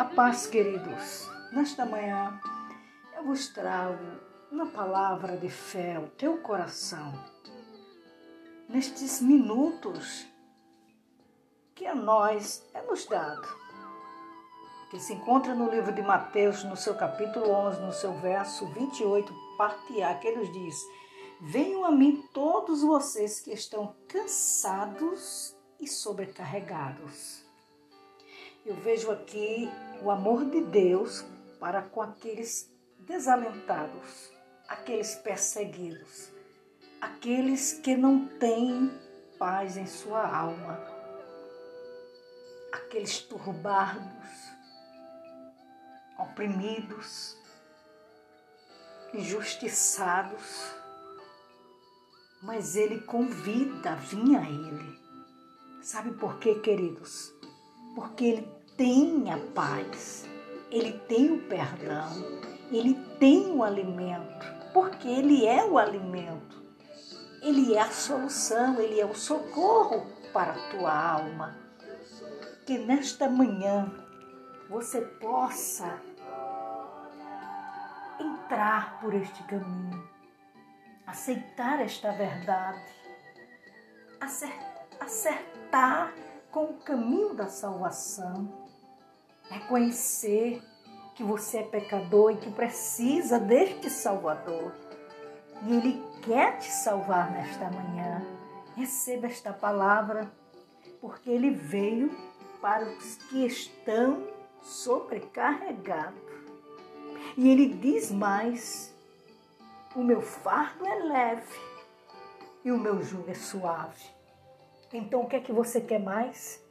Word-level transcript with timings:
A 0.00 0.04
paz, 0.06 0.46
queridos. 0.46 1.28
Nesta 1.52 1.84
manhã 1.84 2.40
eu 3.14 3.22
vos 3.22 3.48
trago 3.48 4.02
uma 4.50 4.64
palavra 4.64 5.36
de 5.36 5.50
fé 5.50 5.96
ao 5.96 6.06
teu 6.06 6.38
coração. 6.38 7.12
Nestes 8.66 9.20
minutos 9.20 10.26
que 11.74 11.84
a 11.84 11.94
nós 11.94 12.64
é 12.72 12.80
nos 12.80 13.04
dado, 13.04 13.46
que 14.90 14.98
se 14.98 15.12
encontra 15.12 15.54
no 15.54 15.70
livro 15.70 15.92
de 15.92 16.00
Mateus, 16.00 16.64
no 16.64 16.78
seu 16.78 16.94
capítulo 16.94 17.50
11, 17.50 17.82
no 17.82 17.92
seu 17.92 18.14
verso 18.20 18.66
28, 18.68 19.30
parte 19.58 20.02
A, 20.02 20.14
que 20.14 20.32
nos 20.32 20.50
diz: 20.50 20.76
Venham 21.42 21.84
a 21.84 21.90
mim 21.90 22.26
todos 22.32 22.80
vocês 22.80 23.38
que 23.38 23.52
estão 23.52 23.94
cansados 24.08 25.54
e 25.78 25.86
sobrecarregados 25.86 27.49
eu 28.64 28.74
vejo 28.74 29.10
aqui 29.10 29.70
o 30.02 30.10
amor 30.10 30.44
de 30.44 30.60
Deus 30.60 31.24
para 31.58 31.82
com 31.82 32.02
aqueles 32.02 32.70
desalentados, 32.98 34.30
aqueles 34.68 35.14
perseguidos, 35.14 36.30
aqueles 37.00 37.72
que 37.72 37.96
não 37.96 38.26
têm 38.26 38.90
paz 39.38 39.76
em 39.76 39.86
sua 39.86 40.26
alma, 40.26 40.78
aqueles 42.72 43.18
turbados, 43.20 44.28
oprimidos, 46.18 47.36
injustiçados. 49.14 50.74
Mas 52.42 52.74
Ele 52.74 53.00
convida 53.02 53.92
a 53.92 53.94
vir 53.96 54.36
a 54.36 54.48
Ele. 54.48 54.98
Sabe 55.82 56.12
por 56.12 56.38
quê, 56.38 56.54
queridos? 56.54 57.39
Porque 57.94 58.24
ele 58.24 58.48
tem 58.76 59.30
a 59.30 59.38
paz, 59.54 60.28
ele 60.70 60.92
tem 61.08 61.32
o 61.32 61.48
perdão, 61.48 62.08
ele 62.70 62.94
tem 63.18 63.50
o 63.52 63.62
alimento, 63.62 64.46
porque 64.72 65.08
ele 65.08 65.46
é 65.46 65.64
o 65.64 65.76
alimento, 65.78 66.62
ele 67.42 67.74
é 67.74 67.80
a 67.80 67.90
solução, 67.90 68.80
ele 68.80 69.00
é 69.00 69.04
o 69.04 69.14
socorro 69.14 70.06
para 70.32 70.52
a 70.52 70.70
tua 70.70 71.12
alma. 71.12 71.56
Que 72.66 72.78
nesta 72.78 73.28
manhã 73.28 73.92
você 74.68 75.00
possa 75.00 76.00
entrar 78.20 79.00
por 79.00 79.12
este 79.14 79.42
caminho, 79.44 80.08
aceitar 81.06 81.80
esta 81.80 82.12
verdade, 82.12 82.80
acertar 85.00 86.12
com 86.50 86.64
o 86.64 86.74
caminho 86.74 87.34
da 87.34 87.48
salvação. 87.48 88.48
Reconhecer 89.48 90.62
que 91.14 91.22
você 91.22 91.58
é 91.58 91.62
pecador 91.62 92.32
e 92.32 92.36
que 92.36 92.50
precisa 92.50 93.38
deste 93.38 93.90
Salvador. 93.90 94.72
E 95.66 95.76
Ele 95.76 96.02
quer 96.22 96.58
te 96.58 96.70
salvar 96.70 97.30
nesta 97.30 97.70
manhã. 97.70 98.24
Receba 98.76 99.26
esta 99.26 99.52
palavra, 99.52 100.30
porque 101.00 101.30
Ele 101.30 101.50
veio 101.50 102.10
para 102.60 102.84
os 102.84 103.16
que 103.16 103.44
estão 103.44 104.26
sobrecarregados. 104.62 106.18
E 107.36 107.48
Ele 107.48 107.74
diz 107.74 108.10
mais: 108.10 108.94
o 109.94 110.02
meu 110.02 110.22
fardo 110.22 110.86
é 110.86 110.94
leve 111.02 111.60
e 112.64 112.70
o 112.70 112.78
meu 112.78 113.02
jugo 113.02 113.30
é 113.30 113.34
suave. 113.34 114.19
Então 114.92 115.22
o 115.22 115.26
que 115.28 115.36
é 115.36 115.40
que 115.40 115.52
você 115.52 115.80
quer 115.80 116.00
mais? 116.00 116.62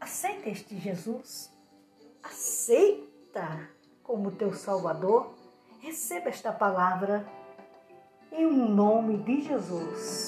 Aceita 0.00 0.48
este 0.48 0.76
Jesus. 0.76 1.52
Aceita 2.22 3.68
como 4.02 4.30
teu 4.30 4.52
Salvador. 4.52 5.34
Receba 5.80 6.28
esta 6.28 6.52
palavra 6.52 7.26
em 8.32 8.46
um 8.46 8.68
nome 8.68 9.18
de 9.18 9.42
Jesus. 9.42 10.27